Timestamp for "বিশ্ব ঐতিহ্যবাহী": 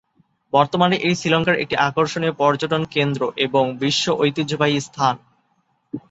3.81-4.77